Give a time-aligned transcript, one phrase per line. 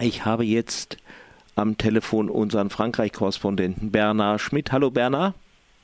[0.00, 0.96] Ich habe jetzt
[1.56, 4.70] am Telefon unseren Frankreich-Korrespondenten Bernard Schmidt.
[4.70, 5.34] Hallo Bernard.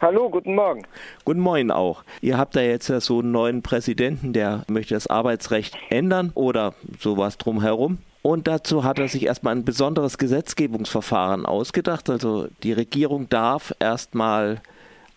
[0.00, 0.87] Hallo, guten Morgen.
[1.25, 2.04] Guten Morgen auch.
[2.21, 6.74] Ihr habt da jetzt ja so einen neuen Präsidenten, der möchte das Arbeitsrecht ändern oder
[7.00, 7.98] sowas drumherum.
[8.22, 12.08] Und dazu hat er sich erstmal ein besonderes Gesetzgebungsverfahren ausgedacht.
[12.08, 14.62] Also die Regierung darf erstmal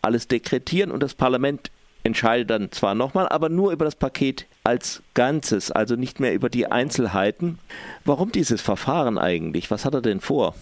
[0.02, 1.70] alles dekretieren und das Parlament
[2.08, 6.50] entscheidet dann zwar nochmal, aber nur über das Paket als Ganzes, also nicht mehr über
[6.50, 7.60] die Einzelheiten.
[8.06, 9.70] Warum dieses Verfahren eigentlich?
[9.70, 10.56] Was hat er denn vor?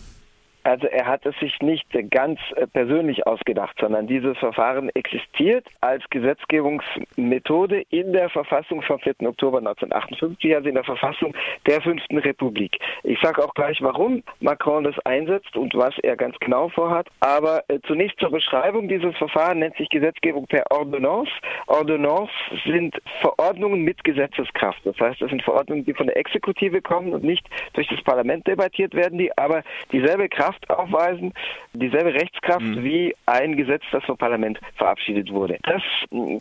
[0.66, 6.04] Also er hat es sich nicht ganz äh, persönlich ausgedacht, sondern dieses Verfahren existiert als
[6.10, 9.14] Gesetzgebungsmethode in der Verfassung vom 4.
[9.28, 11.36] Oktober 1958, also in der Verfassung
[11.68, 12.80] der Fünften Republik.
[13.04, 17.10] Ich sage auch gleich, warum Macron das einsetzt und was er ganz genau vorhat.
[17.20, 21.32] Aber äh, zunächst zur Beschreibung dieses Verfahrens nennt sich Gesetzgebung per Ordonnance.
[21.68, 22.34] Ordonnance
[22.66, 24.80] sind Verordnungen mit Gesetzeskraft.
[24.84, 28.48] Das heißt, das sind Verordnungen, die von der Exekutive kommen und nicht durch das Parlament
[28.48, 31.34] debattiert werden, die aber dieselbe Kraft Kraft aufweisen,
[31.74, 32.84] dieselbe Rechtskraft mhm.
[32.84, 35.58] wie ein Gesetz, das vom Parlament verabschiedet wurde.
[35.64, 35.82] Das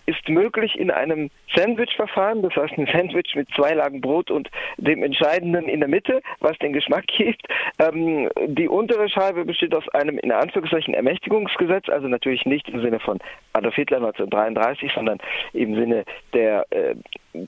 [0.07, 5.03] ist möglich in einem Sandwich-Verfahren, das heißt ein Sandwich mit zwei Lagen Brot und dem
[5.03, 7.43] Entscheidenden in der Mitte, was den Geschmack gibt.
[7.79, 13.01] Ähm, die untere Scheibe besteht aus einem in Anführungszeichen Ermächtigungsgesetz, also natürlich nicht im Sinne
[13.01, 13.19] von
[13.53, 15.19] Adolf Hitler 1933, sondern
[15.53, 16.95] im Sinne der äh,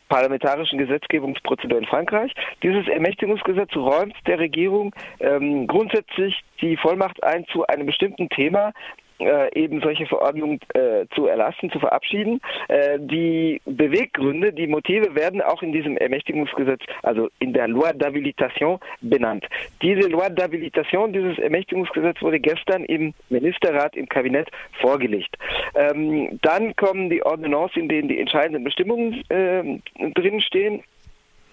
[0.08, 2.32] parlamentarischen Gesetzgebungsprozedur in Frankreich.
[2.62, 8.72] Dieses Ermächtigungsgesetz räumt der Regierung ähm, grundsätzlich die Vollmacht ein, zu einem bestimmten Thema
[9.18, 12.40] äh, eben solche Verordnungen äh, zu erlassen, zu verabschieden.
[12.68, 18.80] Äh, die Beweggründe, die Motive werden auch in diesem Ermächtigungsgesetz, also in der Loi d'habilitation
[19.00, 19.46] benannt.
[19.82, 24.48] Diese Loi d'habilitation, dieses Ermächtigungsgesetz wurde gestern im Ministerrat, im Kabinett
[24.80, 25.36] vorgelegt.
[25.74, 29.78] Ähm, dann kommen die Ordonnances, in denen die entscheidenden Bestimmungen äh,
[30.14, 30.82] drinstehen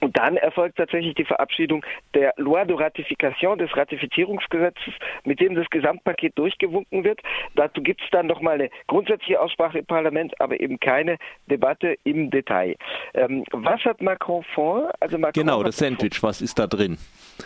[0.04, 5.70] und dann erfolgt tatsächlich die Verabschiedung der Loi de Ratification des Ratifizierungsgesetzes, mit dem das
[5.70, 7.22] Gesamtpaket durchgewunken wird.
[7.56, 12.30] Dazu gibt es dann nochmal eine grundsätzliche Aussprache im Parlament, aber eben keine Debatte im
[12.30, 12.76] Detail.
[13.14, 14.92] Ähm, was hat Macron vor?
[15.00, 16.98] Also Macron genau, das Sandwich, was ist da drin?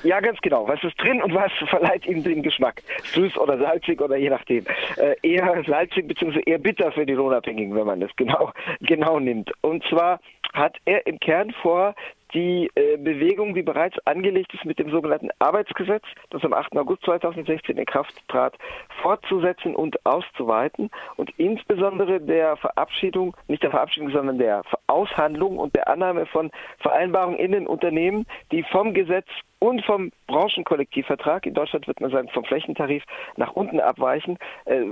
[0.04, 0.68] Ja, ganz genau.
[0.68, 2.82] Was ist drin und was verleiht ihm den Geschmack?
[3.14, 4.66] Süß oder salzig oder je nachdem.
[4.98, 6.42] Äh, eher salzig bzw.
[6.46, 8.52] eher bitter für die Lohnabhängigen, wenn man das genau,
[8.82, 9.52] genau nimmt.
[9.62, 10.20] Und zwar
[10.54, 11.94] hat er im Kern vor,
[12.34, 16.76] die äh, Bewegung, die bereits angelegt ist mit dem sogenannten Arbeitsgesetz, das am 8.
[16.78, 18.56] August 2016 in Kraft trat,
[19.02, 25.88] fortzusetzen und auszuweiten und insbesondere der Verabschiedung, nicht der Verabschiedung, sondern der Aushandlung und der
[25.88, 29.28] Annahme von Vereinbarungen in den Unternehmen, die vom Gesetz
[29.60, 33.04] und vom Branchenkollektivvertrag, in Deutschland wird man sagen vom Flächentarif,
[33.38, 34.86] nach unten abweichen, äh,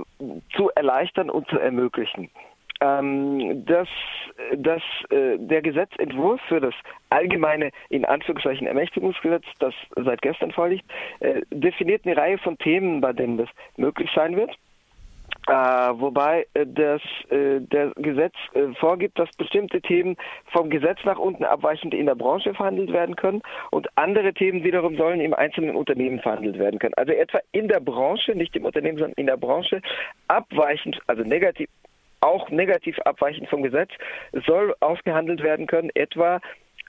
[0.56, 2.30] zu erleichtern und zu ermöglichen
[2.80, 3.88] ähm, dass,
[4.56, 6.74] dass äh, der Gesetzentwurf für das
[7.10, 10.84] allgemeine, in Anführungszeichen, Ermächtigungsgesetz, das seit gestern vorliegt,
[11.20, 14.56] äh, definiert eine Reihe von Themen, bei denen das möglich sein wird.
[15.48, 17.00] Äh, wobei äh, das
[17.30, 20.16] äh, der Gesetz äh, vorgibt, dass bestimmte Themen
[20.46, 24.96] vom Gesetz nach unten abweichend in der Branche verhandelt werden können und andere Themen wiederum
[24.96, 26.94] sollen im einzelnen Unternehmen verhandelt werden können.
[26.96, 29.82] Also etwa in der Branche, nicht im Unternehmen, sondern in der Branche
[30.26, 31.68] abweichend, also negativ
[32.20, 33.90] auch negativ abweichend vom Gesetz,
[34.46, 36.40] soll ausgehandelt werden können, etwa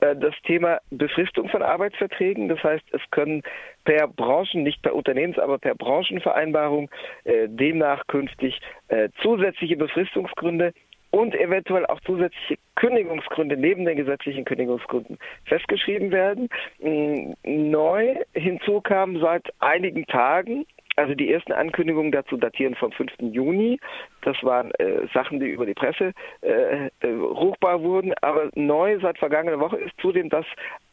[0.02, 2.50] äh, das Thema Befristung von Arbeitsverträgen.
[2.50, 3.44] Das heißt, es können
[3.84, 6.90] per Branchen, nicht per Unternehmens, aber per Branchenvereinbarung
[7.24, 10.74] äh, demnach künftig äh, zusätzliche Befristungsgründe
[11.10, 16.50] und eventuell auch zusätzliche Kündigungsgründe neben den gesetzlichen Kündigungsgründen festgeschrieben werden.
[16.80, 20.66] Mm, neu hinzu kam seit einigen Tagen
[20.98, 23.12] also die ersten Ankündigungen dazu datieren vom 5.
[23.20, 23.80] Juni.
[24.22, 28.14] Das waren äh, Sachen, die über die Presse äh, äh, ruchbar wurden.
[28.22, 30.46] Aber neu seit vergangener Woche ist zudem, dass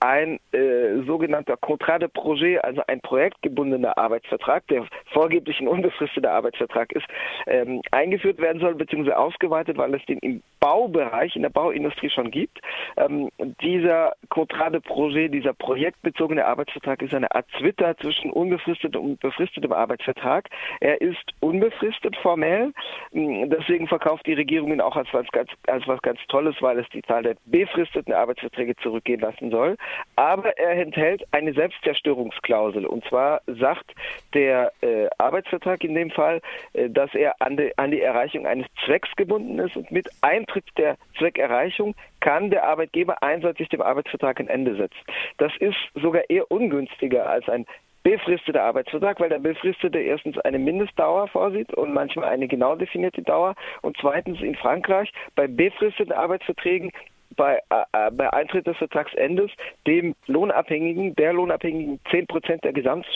[0.04, 6.92] ein äh, sogenannter Contrat de Projet, also ein projektgebundener Arbeitsvertrag, der vorgeblich ein unbefristeter Arbeitsvertrag
[6.92, 7.06] ist,
[7.46, 12.30] ähm, eingeführt werden soll, beziehungsweise ausgeweitet, weil es den im Baubereich, in der Bauindustrie schon
[12.30, 12.60] gibt.
[12.98, 13.30] Ähm,
[13.62, 19.72] dieser Contrat de Projet, dieser projektbezogene Arbeitsvertrag ist eine Art Twitter zwischen unbefristetem und befristetem
[19.72, 20.50] Arbeitsvertrag.
[20.80, 22.72] Er ist unbefristet formell,
[23.12, 26.78] hm, deswegen verkauft die Regierung ihn auch als was ganz, als was ganz Tolles, weil
[26.78, 29.76] es die Zahl der befristeten Arbeitsverträge zurückgehen lassen soll
[30.16, 32.86] aber er enthält eine Selbstzerstörungsklausel.
[32.86, 33.94] Und zwar sagt
[34.32, 36.40] der äh, Arbeitsvertrag in dem Fall,
[36.72, 40.66] äh, dass er an die, an die Erreichung eines Zwecks gebunden ist und mit Eintritt
[40.76, 45.00] der Zweckerreichung kann der Arbeitgeber einseitig dem Arbeitsvertrag ein Ende setzen.
[45.38, 47.66] Das ist sogar eher ungünstiger als ein
[48.04, 53.54] befristeter Arbeitsvertrag, weil der befristete erstens eine Mindestdauer vorsieht und manchmal eine genau definierte Dauer
[53.80, 56.92] und zweitens in Frankreich bei befristeten Arbeitsverträgen
[57.36, 59.50] bei, äh, bei Eintritt des Vertragsendes
[59.86, 63.06] dem Lohnabhängigen, der Lohnabhängigen 10 Prozent der Gesamt,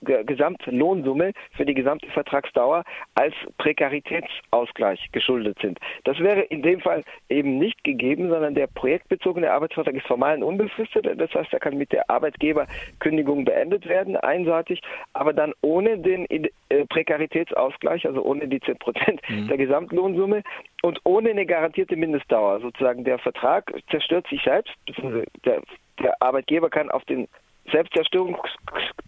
[0.00, 2.84] Gesamtlohnsumme für die gesamte Vertragsdauer
[3.14, 5.78] als Prekaritätsausgleich geschuldet sind.
[6.04, 10.42] Das wäre in dem Fall eben nicht gegeben, sondern der projektbezogene Arbeitsvertrag ist formal und
[10.42, 11.06] unbefristet.
[11.20, 14.80] Das heißt, er kann mit der Arbeitgeberkündigung beendet werden, einseitig,
[15.12, 16.48] aber dann ohne den äh,
[16.86, 19.48] Prekaritätsausgleich, also ohne die 10 Prozent mhm.
[19.48, 20.42] der Gesamtlohnsumme
[20.82, 22.60] und ohne eine garantierte Mindestdauer.
[22.60, 24.74] Sozusagen der Vertrag zerstört sich selbst,
[25.44, 25.62] der,
[25.98, 27.28] der Arbeitgeber kann auf den
[27.70, 28.38] Selbstzerstörungs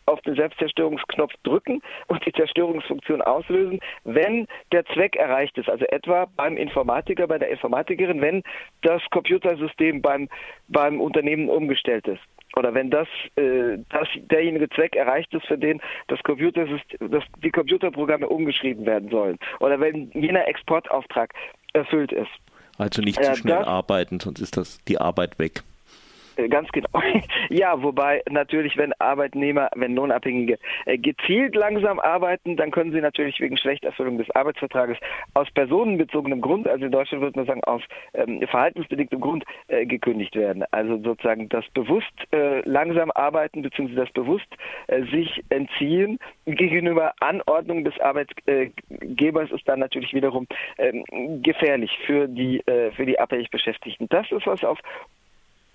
[0.06, 5.68] auf den Selbstzerstörungsknopf drücken und die Zerstörungsfunktion auslösen, wenn der Zweck erreicht ist.
[5.68, 8.42] Also etwa beim Informatiker, bei der Informatikerin, wenn
[8.82, 10.28] das Computersystem beim,
[10.68, 12.20] beim Unternehmen umgestellt ist
[12.56, 17.50] oder wenn das, äh, das derjenige Zweck erreicht ist, für den das Computersystem, dass die
[17.50, 21.32] Computerprogramme umgeschrieben werden sollen, oder wenn jener Exportauftrag
[21.72, 22.30] erfüllt ist.
[22.78, 25.62] Also nicht zu schnell das, arbeiten, sonst ist das die Arbeit weg.
[26.36, 26.88] Äh, ganz genau.
[27.48, 33.40] Ja, wobei natürlich, wenn Arbeitnehmer, wenn Lohnabhängige äh, gezielt langsam arbeiten, dann können sie natürlich
[33.40, 34.96] wegen Schlechterfüllung des Arbeitsvertrages
[35.34, 37.82] aus personenbezogenem Grund, also in Deutschland würde man sagen, aus
[38.14, 40.64] ähm, verhaltensbedingtem Grund äh, gekündigt werden.
[40.70, 43.94] Also sozusagen das bewusst äh, langsam arbeiten bzw.
[43.94, 44.48] das bewusst
[44.86, 50.46] äh, sich entziehen gegenüber Anordnungen des Arbeitgebers ist dann natürlich wiederum
[50.78, 51.04] ähm,
[51.42, 54.08] gefährlich für die, äh, für die abhängig Beschäftigten.
[54.08, 54.78] Das ist was auf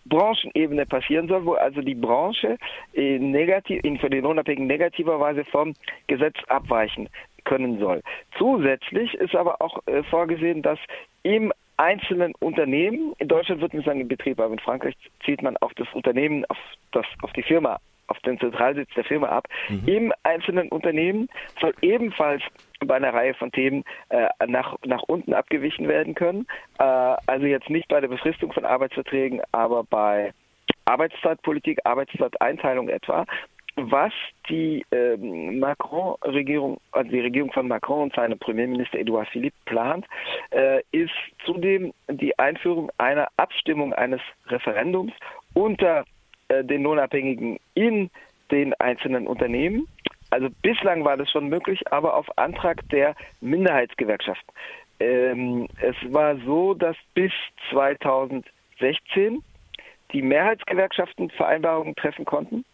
[0.10, 2.58] Branchenebene passieren soll, wo also die Branche
[2.94, 5.74] äh, negativ, in für den Unabhängigen negativerweise vom
[6.08, 7.10] Gesetz abweichen
[7.46, 8.02] können soll.
[8.38, 10.80] Zusätzlich ist aber auch äh, vorgesehen, dass
[11.24, 15.56] im einzelnen Unternehmen, in Deutschland wird man sagen im Betrieb, aber in Frankreich zieht man
[15.58, 16.58] auf das Unternehmen, auf,
[16.92, 19.48] das, auf die Firma auf den Zentralsitz der Firma ab.
[19.70, 19.84] Mhm.
[19.88, 22.44] Im einzelnen Unternehmen soll ebenfalls
[22.86, 26.48] bei einer Reihe von Themen äh, nach, nach unten abgewichen werden können.
[26.80, 30.34] Äh, also jetzt nicht bei der Befristung von Arbeitsverträgen, aber bei
[30.86, 33.26] Arbeitszeitpolitik, Arbeitszeiteinteilung etwa.
[33.80, 34.12] Was
[34.50, 40.08] die ähm, Macron-Regierung, also die Regierung von Macron und seinem Premierminister Edouard Philippe plant,
[40.50, 41.14] äh, ist
[41.46, 45.14] zudem die Einführung einer Abstimmung eines Referendums
[45.54, 46.06] unter
[46.50, 48.10] äh, den Lohnabhängigen in
[48.52, 49.88] den einzelnen Unternehmen.
[50.30, 54.54] Also bislang war das schon möglich, aber auf Antrag der Minderheitsgewerkschaften.
[55.00, 57.32] Ähm, es war so, dass bis
[57.72, 59.44] 2016
[60.12, 62.66] die Mehrheitsgewerkschaften Vereinbarungen treffen konnten.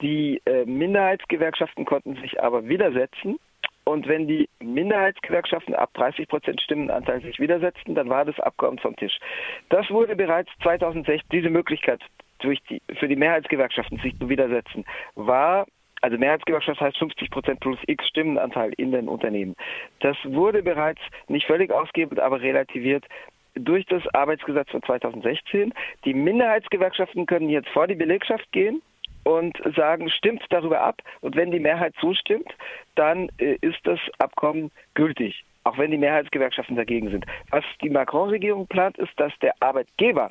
[0.00, 3.38] Die äh, Minderheitsgewerkschaften konnten sich aber widersetzen.
[3.84, 8.96] Und wenn die Minderheitsgewerkschaften ab 30 Prozent Stimmenanteil sich widersetzten, dann war das Abkommen vom
[8.96, 9.16] Tisch.
[9.68, 12.00] Das wurde bereits 2016, diese Möglichkeit
[12.40, 14.84] durch die, für die Mehrheitsgewerkschaften sich zu widersetzen,
[15.14, 15.66] war
[16.02, 19.56] also Mehrheitsgewerkschaft heißt 50 Prozent plus X Stimmenanteil in den Unternehmen.
[20.00, 23.04] Das wurde bereits nicht völlig ausgehebelt, aber relativiert
[23.54, 25.72] durch das Arbeitsgesetz von 2016.
[26.04, 28.82] Die Minderheitsgewerkschaften können jetzt vor die Belegschaft gehen
[29.24, 31.02] und sagen, stimmt darüber ab.
[31.20, 32.54] Und wenn die Mehrheit zustimmt,
[32.94, 37.26] dann äh, ist das Abkommen gültig, auch wenn die Mehrheitsgewerkschaften dagegen sind.
[37.50, 40.30] Was die Macron-Regierung plant, ist, dass der Arbeitgeber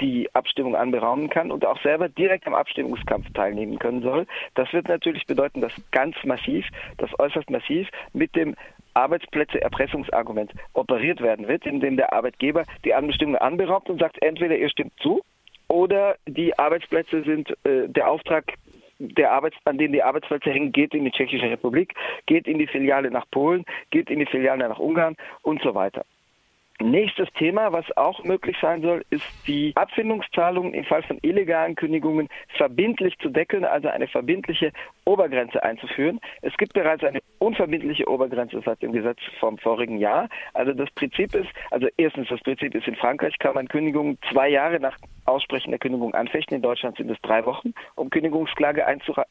[0.00, 4.26] die Abstimmung anberaumen kann und auch selber direkt am Abstimmungskampf teilnehmen können soll.
[4.54, 6.66] Das wird natürlich bedeuten, dass ganz massiv,
[6.98, 8.54] das äußerst massiv mit dem
[8.94, 14.92] Arbeitsplätze-Erpressungsargument operiert werden wird, indem der Arbeitgeber die Anbestimmung anberaubt und sagt, entweder ihr stimmt
[15.00, 15.22] zu
[15.68, 18.52] oder die Arbeitsplätze sind äh, der Auftrag
[18.98, 21.94] der Arbeits an dem die Arbeitsplätze hängen, geht in die Tschechische Republik,
[22.26, 26.04] geht in die Filiale nach Polen, geht in die Filiale nach Ungarn und so weiter.
[26.80, 32.28] Nächstes Thema, was auch möglich sein soll, ist die Abfindungszahlungen im Fall von illegalen Kündigungen
[32.56, 34.72] verbindlich zu deckeln, also eine verbindliche
[35.04, 36.20] Obergrenze einzuführen.
[36.42, 40.28] Es gibt bereits eine unverbindliche Obergrenze seit dem Gesetz vom vorigen Jahr.
[40.52, 44.48] Also das Prinzip ist, also erstens das Prinzip ist in Frankreich kann man Kündigungen zwei
[44.48, 46.56] Jahre nach Aussprechen der Kündigung anfechten.
[46.56, 48.84] In Deutschland sind es drei Wochen, um Kündigungsklage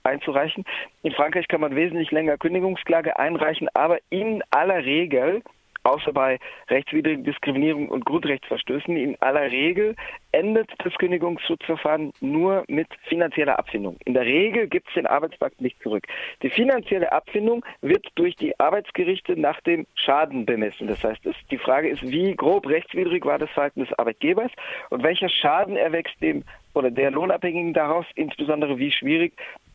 [0.04, 0.64] einzureichen.
[1.02, 5.44] In Frankreich kann man wesentlich länger Kündigungsklage einreichen, aber in aller Regel
[5.84, 8.96] außer bei rechtswidrigen Diskriminierung und Grundrechtsverstößen.
[8.96, 9.96] In aller Regel
[10.32, 13.98] endet das Kündigungsschutzverfahren nur mit finanzieller Abfindung.
[14.06, 16.08] In der Regel gibt es den Arbeitsmarkt nicht zurück.
[16.42, 20.88] Die finanzielle Abfindung wird durch die Arbeitsgerichte nach dem Schaden bemessen.
[20.88, 21.22] Das heißt,
[21.52, 24.52] die Frage ist, wie grob rechtswidrig war das Verhalten des Arbeitgebers
[24.90, 29.34] und welcher Schaden erwächst dem oder der Lohnabhängigen daraus, insbesondere wie schwierig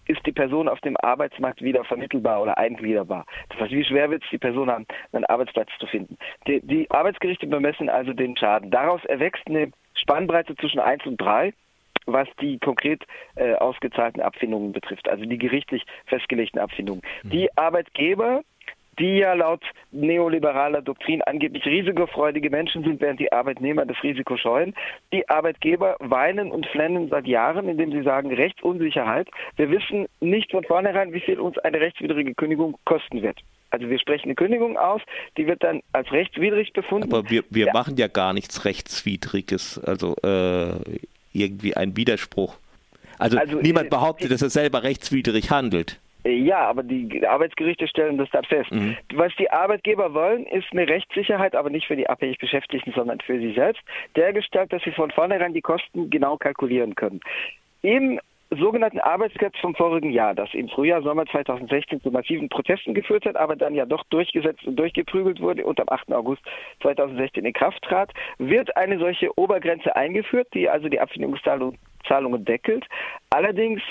[0.09, 3.27] ist die Person auf dem Arbeitsmarkt wieder vermittelbar oder eingliederbar.
[3.51, 6.17] Das heißt, wie schwer wird es die Person haben, einen Arbeitsplatz zu finden.
[6.47, 8.71] Die, die Arbeitsgerichte bemessen also den Schaden.
[8.71, 11.53] Daraus erwächst eine Spannbreite zwischen 1 und 3
[12.11, 13.05] was die konkret
[13.37, 17.03] äh, ausgezahlten Abfindungen betrifft, also die gerichtlich festgelegten Abfindungen.
[17.23, 17.31] Mhm.
[17.31, 18.43] Die Arbeitgeber
[18.99, 24.75] die ja laut neoliberaler Doktrin angeblich risikofreudige Menschen sind, während die Arbeitnehmer das Risiko scheuen.
[25.13, 29.29] Die Arbeitgeber weinen und flennen seit Jahren, indem sie sagen, Rechtsunsicherheit.
[29.57, 33.39] Wir wissen nicht von vornherein, wie viel uns eine rechtswidrige Kündigung kosten wird.
[33.71, 35.03] Also wir sprechen eine Kündigung aus,
[35.37, 37.13] die wird dann als rechtswidrig befunden.
[37.13, 37.73] Aber wir, wir ja.
[37.73, 40.73] machen ja gar nichts Rechtswidriges, also äh,
[41.33, 42.57] irgendwie ein Widerspruch.
[43.19, 45.99] Also, also niemand behauptet, dass er selber rechtswidrig handelt.
[46.25, 48.71] Ja, aber die Arbeitsgerichte stellen das dann fest.
[48.73, 48.97] Mhm.
[49.15, 53.39] Was die Arbeitgeber wollen, ist eine Rechtssicherheit, aber nicht für die abhängig Beschäftigten, sondern für
[53.39, 53.83] sie selbst,
[54.17, 57.21] dergestalt, dass sie von vornherein die Kosten genau kalkulieren können.
[57.83, 58.21] Im
[58.51, 63.37] sogenannten Arbeitsgesetz vom vorigen Jahr, das im Frühjahr, Sommer 2016 zu massiven Protesten geführt hat,
[63.37, 66.13] aber dann ja doch durchgesetzt und durchgeprügelt wurde und am 8.
[66.13, 66.43] August
[66.83, 72.87] 2016 in Kraft trat, wird eine solche Obergrenze eingeführt, die also die Abfindungszahlungen deckelt.
[73.31, 73.83] Allerdings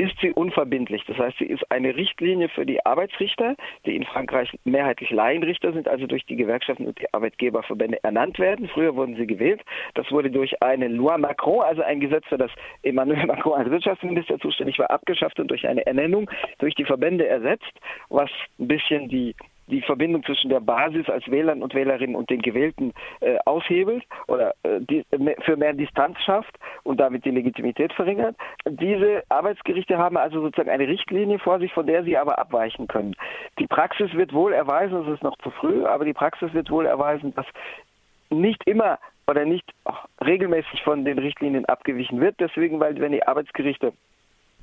[0.00, 1.04] ist sie unverbindlich.
[1.06, 3.54] Das heißt, sie ist eine Richtlinie für die Arbeitsrichter,
[3.84, 8.68] die in Frankreich mehrheitlich Laienrichter sind, also durch die Gewerkschaften und die Arbeitgeberverbände ernannt werden.
[8.68, 9.60] Früher wurden sie gewählt.
[9.94, 12.50] Das wurde durch eine Loi Macron, also ein Gesetz, für das
[12.82, 17.72] Emmanuel Macron als Wirtschaftsminister zuständig war, abgeschafft und durch eine Ernennung durch die Verbände ersetzt,
[18.08, 19.34] was ein bisschen die
[19.70, 24.54] die Verbindung zwischen der Basis als Wählern und Wählerinnen und den Gewählten äh, aushebelt oder
[24.62, 25.04] äh, die,
[25.42, 28.36] für mehr Distanz schafft und damit die Legitimität verringert.
[28.66, 33.14] Diese Arbeitsgerichte haben also sozusagen eine Richtlinie vor sich, von der sie aber abweichen können.
[33.58, 36.86] Die Praxis wird wohl erweisen, es ist noch zu früh, aber die Praxis wird wohl
[36.86, 37.46] erweisen, dass
[38.30, 39.64] nicht immer oder nicht
[40.24, 42.36] regelmäßig von den Richtlinien abgewichen wird.
[42.40, 43.92] Deswegen, weil wenn die Arbeitsgerichte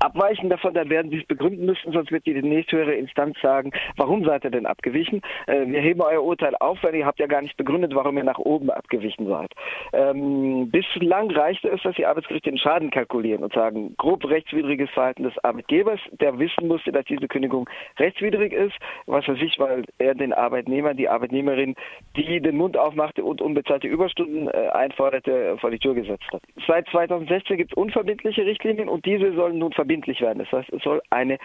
[0.00, 4.24] abweichen davon, dann werden sie es begründen müssen, sonst wird die nächsthöhere Instanz sagen, warum
[4.24, 5.22] seid ihr denn abgewichen?
[5.46, 8.24] Äh, wir heben euer Urteil auf, weil ihr habt ja gar nicht begründet, warum ihr
[8.24, 9.52] nach oben abgewichen seid.
[9.92, 15.24] Ähm, bislang reichte es, dass die Arbeitsgerichte den Schaden kalkulieren und sagen, grob rechtswidriges Verhalten
[15.24, 18.74] des Arbeitgebers, der wissen musste, dass diese Kündigung rechtswidrig ist,
[19.06, 21.74] was er sich, weil er den Arbeitnehmer, die Arbeitnehmerin,
[22.16, 26.42] die den Mund aufmachte und unbezahlte Überstunden äh, einforderte, vor die Tür gesetzt hat.
[26.66, 30.38] Seit 2016 gibt es unverbindliche Richtlinien und diese sollen nun verbindlich verbindlich werden.
[30.38, 31.38] Das heißt, es soll eine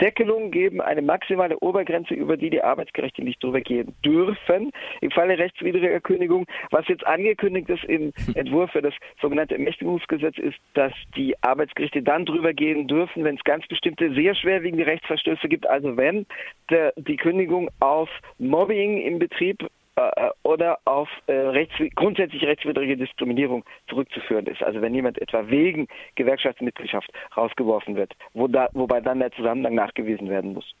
[0.00, 4.70] Deckelung geben, eine maximale Obergrenze, über die die Arbeitsgerichte nicht drüber gehen dürfen.
[5.00, 10.58] Im Falle rechtswidriger Kündigung, was jetzt angekündigt ist im Entwurf für das sogenannte Ermächtigungsgesetz, ist,
[10.74, 15.68] dass die Arbeitsgerichte dann drüber gehen dürfen, wenn es ganz bestimmte sehr schwerwiegende Rechtsverstöße gibt.
[15.68, 16.26] Also wenn
[16.70, 23.64] der, die Kündigung auf Mobbing im Betrieb äh, oder auf äh, rechts, grundsätzlich rechtswidrige Diskriminierung
[23.88, 24.62] zurückzuführen ist.
[24.62, 30.28] Also wenn jemand etwa wegen Gewerkschaftsmitgliedschaft rausgeworfen wird, wo da, wobei dann der Zusammenhang nachgewiesen
[30.28, 30.72] werden muss.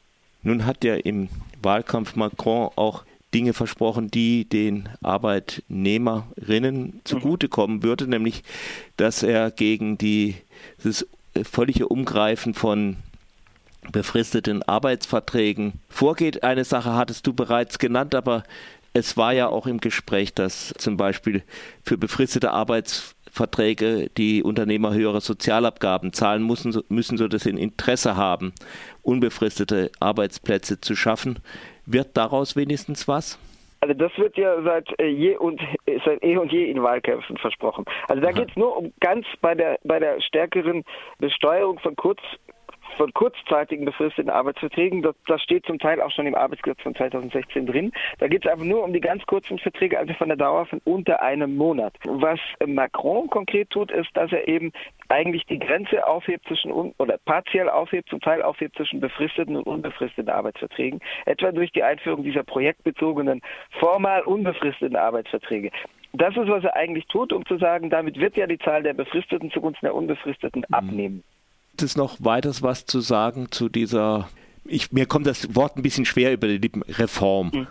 [0.42, 1.28] Nun hat ja im
[1.62, 8.42] Wahlkampf Macron auch Dinge versprochen, die den Arbeitnehmerinnen zugutekommen würde, nämlich
[8.96, 10.36] dass er gegen die,
[10.82, 11.06] das
[11.42, 12.96] völlige Umgreifen von
[13.92, 16.42] befristeten Arbeitsverträgen vorgeht.
[16.42, 18.44] Eine Sache hattest du bereits genannt, aber
[18.94, 21.42] es war ja auch im Gespräch, dass zum Beispiel
[21.84, 28.52] für befristete Arbeitsverträge die Unternehmer höhere Sozialabgaben zahlen müssen, müssen sodass sie ein Interesse haben,
[29.02, 31.38] unbefristete Arbeitsplätze zu schaffen.
[31.86, 33.38] Wird daraus wenigstens was?
[33.80, 35.60] Also das wird ja seit äh, je und
[36.04, 37.84] seit eh und je in Wahlkämpfen versprochen.
[38.08, 40.84] Also da geht es nur um ganz bei der bei der stärkeren
[41.18, 42.20] Besteuerung von kurz
[42.96, 45.02] von kurzzeitigen befristeten Arbeitsverträgen.
[45.02, 47.92] Das, das, steht zum Teil auch schon im Arbeitsgesetz von 2016 drin.
[48.18, 50.80] Da geht es einfach nur um die ganz kurzen Verträge, also von der Dauer von
[50.84, 51.94] unter einem Monat.
[52.04, 54.72] Was Macron konkret tut, ist, dass er eben
[55.08, 60.28] eigentlich die Grenze aufhebt zwischen oder partiell aufhebt, zum Teil aufhebt zwischen befristeten und unbefristeten
[60.28, 63.40] Arbeitsverträgen, etwa durch die Einführung dieser projektbezogenen,
[63.80, 65.70] formal unbefristeten Arbeitsverträge.
[66.12, 68.94] Das ist, was er eigentlich tut, um zu sagen, damit wird ja die Zahl der
[68.94, 70.74] Befristeten zugunsten der Unbefristeten mhm.
[70.74, 71.24] abnehmen.
[71.78, 74.28] Gibt es noch weiteres was zu sagen zu dieser,
[74.64, 77.52] ich, mir kommt das Wort ein bisschen schwer über die Lippen, Reform?
[77.54, 77.66] Mhm.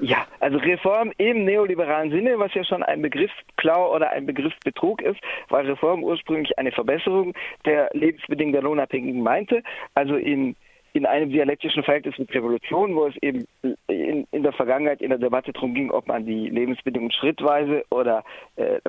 [0.00, 5.20] Ja, also Reform im neoliberalen Sinne, was ja schon ein Begriffsklau oder ein Begriffsbetrug ist,
[5.48, 9.62] weil Reform ursprünglich eine Verbesserung der Lebensbedingungen der Lohnabhängigen meinte.
[9.94, 10.56] Also in
[10.92, 13.46] in einem dialektischen Verhältnis mit Revolution, wo es eben
[13.86, 18.24] in, in der Vergangenheit in der Debatte darum ging, ob man die Lebensbedingungen schrittweise oder
[18.56, 18.80] äh,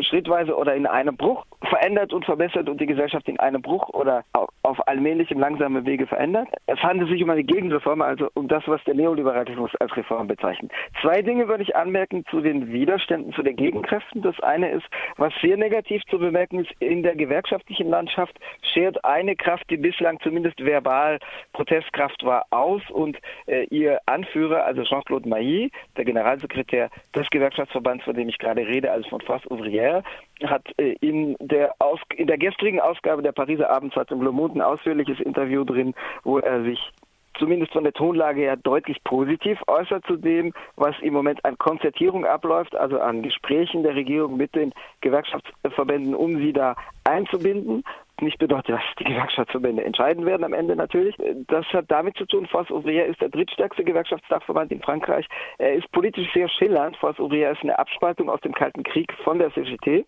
[0.00, 4.24] schrittweise oder in einem Bruch verändert und verbessert und die Gesellschaft in einem Bruch oder
[4.32, 6.48] auf, auf allmählichem langsamen Wege verändert.
[6.66, 10.72] Es handelt sich um eine Gegenreform, also um das, was der Neoliberalismus als Reform bezeichnet.
[11.00, 14.22] Zwei Dinge würde ich anmerken zu den Widerständen, zu den Gegenkräften.
[14.22, 14.86] Das eine ist,
[15.16, 18.38] was sehr negativ zu bemerken ist, in der gewerkschaftlichen Landschaft
[18.72, 21.18] schert eine Kraft, die bislang zumindest verbal
[21.52, 28.14] Protestkraft war, aus und äh, ihr Anführer, also Jean-Claude Mailly, der Generalsekretär des Gewerkschaftsverbands, von
[28.14, 30.02] dem ich gerade rede, also von Force Ouvrière,
[30.44, 34.62] hat äh, in, der Aus in der gestrigen Ausgabe der Pariser Abendzeitung Le Monde ein
[34.62, 36.80] ausführliches Interview drin, wo er sich
[37.42, 42.24] zumindest von der Tonlage her deutlich positiv äußert zu dem, was im Moment an Konzertierung
[42.24, 47.82] abläuft, also an Gesprächen der Regierung mit den Gewerkschaftsverbänden, um sie da einzubinden
[48.20, 51.16] nicht bedeutet, dass die Gewerkschaftsverbände entscheiden werden am Ende natürlich.
[51.48, 55.26] Das hat damit zu tun, Force Ouvrière ist der drittstärkste Gewerkschaftsdachverband in Frankreich.
[55.58, 56.96] Er ist politisch sehr schillernd.
[56.98, 60.06] Force Ouvrière ist eine Abspaltung aus dem Kalten Krieg von der CGT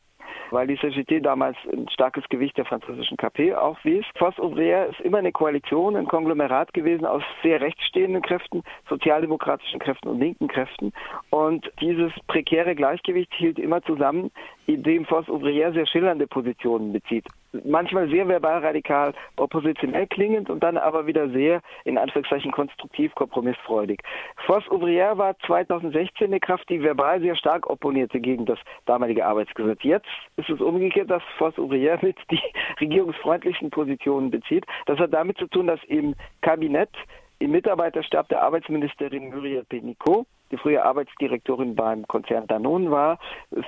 [0.51, 4.05] weil die CGT damals ein starkes Gewicht der französischen KP aufwies.
[4.17, 10.09] Force Ouvrière ist immer eine Koalition, ein Konglomerat gewesen aus sehr rechtsstehenden Kräften, sozialdemokratischen Kräften
[10.09, 10.93] und linken Kräften.
[11.31, 14.31] Und dieses prekäre Gleichgewicht hielt immer zusammen,
[14.67, 17.27] indem Force Ouvrière sehr schillernde Positionen bezieht
[17.65, 24.01] manchmal sehr verbal radikal oppositionell klingend und dann aber wieder sehr, in Anführungszeichen, konstruktiv, kompromissfreudig.
[24.47, 29.79] Force Ouvrière war 2016 eine Kraft, die verbal sehr stark opponierte gegen das damalige Arbeitsgesetz.
[29.83, 32.41] Jetzt ist es umgekehrt, dass Force Ouvrière mit die
[32.81, 34.65] regierungsfreundlichen Positionen bezieht.
[34.87, 36.91] Das hat damit zu tun, dass im Kabinett
[37.39, 43.19] im Mitarbeiterstab der Arbeitsministerin Muriel Pénicaud die frühe Arbeitsdirektorin beim Konzern Danone war,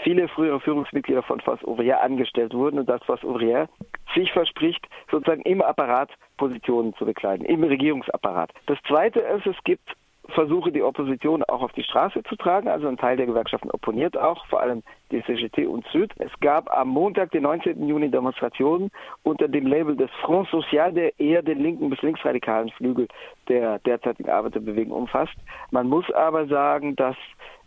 [0.03, 3.69] viele frühere Führungsmitglieder von Foss Ouvrière angestellt wurden und dass Foss Ouvrière
[4.15, 8.53] sich verspricht, sozusagen im Apparat Positionen zu bekleiden, im Regierungsapparat.
[8.67, 9.89] Das Zweite ist, es gibt
[10.29, 12.69] Versuche, die Opposition auch auf die Straße zu tragen.
[12.69, 16.13] Also ein Teil der Gewerkschaften opponiert auch, vor allem die CGT und Süd.
[16.19, 17.87] Es gab am Montag, den 19.
[17.87, 18.91] Juni, Demonstrationen
[19.23, 23.09] unter dem Label des Front Social, der eher den linken bis linksradikalen Flügel
[23.49, 25.37] der derzeitigen Arbeiterbewegung umfasst.
[25.71, 27.17] Man muss aber sagen, dass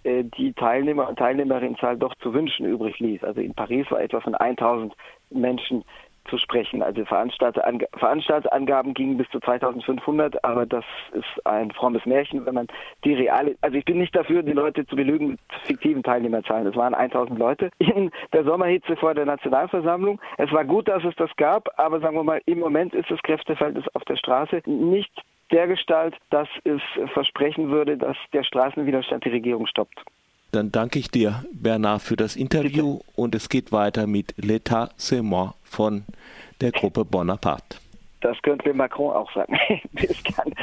[0.04, 3.24] äh, die Teilnehmer und Teilnehmerinnenzahl doch zu wünschen übrig ließ.
[3.24, 4.94] Also in Paris war etwa von 1000
[5.30, 5.84] Menschen
[6.30, 6.82] zu sprechen.
[6.82, 12.68] Also Veranstalterangaben gingen bis zu 2500, aber das ist ein frommes Märchen, wenn man
[13.04, 16.68] die reale, also ich bin nicht dafür, die Leute zu belügen mit fiktiven Teilnehmerzahlen.
[16.68, 20.20] Es waren 1000 Leute in der Sommerhitze vor der Nationalversammlung.
[20.38, 23.22] Es war gut, dass es das gab, aber sagen wir mal, im Moment ist das
[23.24, 25.12] Kräfteverhältnis auf der Straße nicht
[25.52, 26.82] der Gestalt, dass es
[27.14, 30.04] versprechen würde, dass der Straßenwiderstand die Regierung stoppt.
[30.52, 33.12] Dann danke ich dir, Bernard, für das Interview Bitte.
[33.16, 36.06] und es geht weiter mit L'État c'est moi von
[36.62, 37.78] der Gruppe Bonaparte.
[38.22, 39.58] Das könnte Macron auch sagen.
[39.94, 40.54] Bis dann.